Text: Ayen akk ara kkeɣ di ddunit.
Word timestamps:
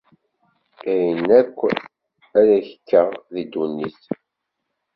Ayen 0.89 1.25
akk 1.39 1.57
ara 2.39 2.57
kkeɣ 2.67 3.07
di 3.33 3.43
ddunit. 3.45 4.01